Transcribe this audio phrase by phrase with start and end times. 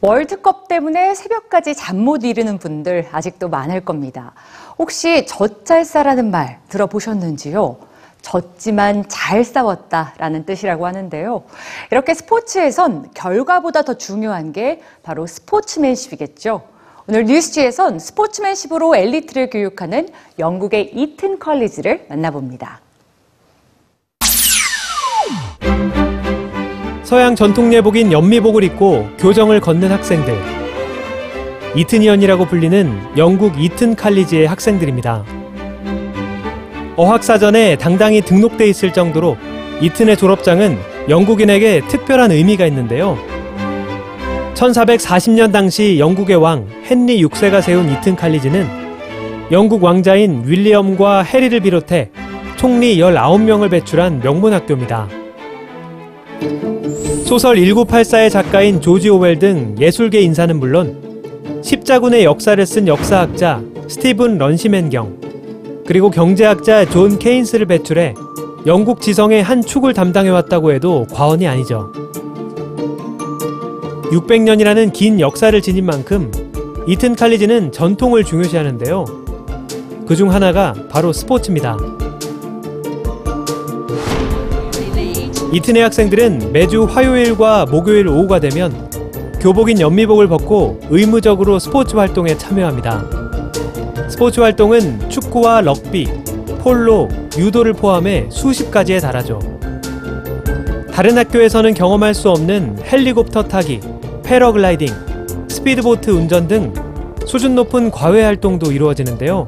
[0.00, 4.32] 월드컵 때문에 새벽까지 잠 못 이루는 분들 아직도 많을 겁니다.
[4.78, 7.76] 혹시 젖잘싸라는 말 들어보셨는지요?
[8.22, 11.42] 졌지만 잘 싸웠다라는 뜻이라고 하는데요.
[11.90, 16.62] 이렇게 스포츠에선 결과보다 더 중요한 게 바로 스포츠맨십이겠죠.
[17.08, 20.08] 오늘 뉴스지에선 스포츠맨십으로 엘리트를 교육하는
[20.38, 22.80] 영국의 이튼 컬리지를 만나봅니다.
[27.08, 30.34] 서양 전통 예복인 연미복을 입고 교정을 걷는 학생들.
[31.74, 35.24] 이튼이언이라고 불리는 영국 이튼 칼리지의 학생들입니다.
[36.96, 39.38] 어학사전에 당당히 등록돼 있을 정도로
[39.80, 40.76] 이튼의 졸업장은
[41.08, 43.16] 영국인에게 특별한 의미가 있는데요.
[44.52, 48.66] 1440년 당시 영국의 왕 헨리 6세가 세운 이튼 칼리지는
[49.50, 52.10] 영국 왕자인 윌리엄과 해리를 비롯해
[52.56, 55.17] 총리 19명을 배출한 명문 학교입니다.
[57.24, 65.84] 소설 1984의 작가인 조지 오웰 등 예술계 인사는 물론 십자군의 역사를 쓴 역사학자 스티븐 런시맨경
[65.86, 68.14] 그리고 경제학자 존 케인스를 배출해
[68.66, 71.92] 영국 지성의 한 축을 담당해왔다고 해도 과언이 아니죠.
[74.10, 76.30] 600년이라는 긴 역사를 지닌 만큼
[76.86, 79.04] 이튼 칼리지는 전통을 중요시하는데요.
[80.06, 81.76] 그 중 하나가 바로 스포츠입니다.
[85.50, 88.90] 이튼의 학생들은 매주 화요일과 목요일 오후가 되면
[89.40, 93.06] 교복인 연미복을 벗고 의무적으로 스포츠 활동에 참여합니다.
[94.10, 96.06] 스포츠 활동은 축구와 럭비,
[96.60, 99.38] 폴로, 유도를 포함해 수십 가지에 달하죠.
[100.92, 103.80] 다른 학교에서는 경험할 수 없는 헬리콥터 타기,
[104.24, 104.88] 패러글라이딩,
[105.48, 106.74] 스피드보트 운전 등
[107.24, 109.46] 수준 높은 과외 활동도 이루어지는데요.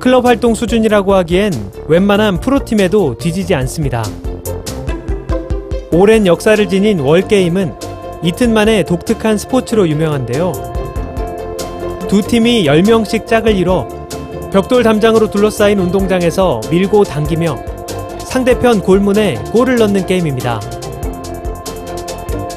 [0.00, 1.52] 클럽 활동 수준이라고 하기엔
[1.86, 4.02] 웬만한 프로팀에도 뒤지지 않습니다.
[5.90, 7.74] 오랜 역사를 지닌 월게임은
[8.22, 10.52] 이틀 만에 독특한 스포츠로 유명한데요.
[12.08, 13.88] 두 팀이 10명씩 짝을 이뤄
[14.52, 17.56] 벽돌 담장으로 둘러싸인 운동장에서 밀고 당기며
[18.18, 20.60] 상대편 골문에 골을 넣는 게임입니다.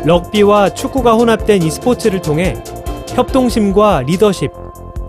[0.04, 2.62] 럭비와 축구가 혼합된 이 스포츠를 통해
[3.10, 4.52] 협동심과 리더십,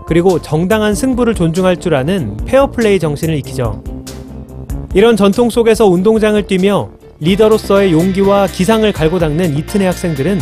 [0.06, 3.82] 그리고 정당한 승부를 존중할 줄 아는 페어플레이 정신을 익히죠.
[4.94, 6.90] 이런 전통 속에서 운동장을 뛰며
[7.22, 10.40] 리더로서의 용기와 기상을 갈고 닦는 이튼의 학생들은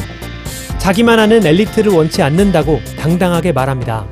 [0.79, 4.07] 자기만 아는 엘리트를 원치 않는다고 당당하게 말합니다.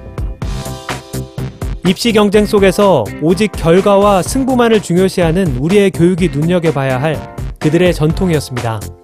[1.87, 8.98] 입시 경쟁 속에서 오직 결과와 승부만을 중요시하는 우리의 교육이 눈여겨봐야 할 그들의 전통이었습니다.